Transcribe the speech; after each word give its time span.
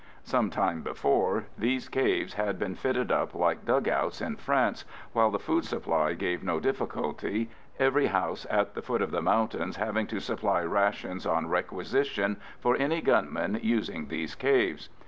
Some 0.23 0.49
time 0.49 0.81
before 0.81 1.45
these 1.59 1.87
caves 1.87 2.33
had 2.33 2.57
been 2.57 2.73
fitted 2.73 3.11
up 3.11 3.35
like 3.35 3.65
dug 3.65 3.87
outs 3.87 4.19
in 4.19 4.35
France, 4.35 4.83
while 5.13 5.29
the 5.29 5.37
food 5.37 5.63
supply 5.63 6.13
gave 6.13 6.43
no 6.43 6.59
difficulty, 6.59 7.51
every 7.77 8.07
house 8.07 8.47
at 8.49 8.73
the 8.73 8.81
foot 8.81 9.03
of 9.03 9.11
the 9.11 9.21
mountains 9.21 9.75
having 9.75 10.07
to 10.07 10.19
supply 10.19 10.63
rations 10.63 11.27
on 11.27 11.49
requisition 11.49 12.37
for 12.59 12.75
any 12.77 12.99
gunmen 12.99 13.59
using 13.61 14.07
these 14.07 14.33
caves. 14.33 14.89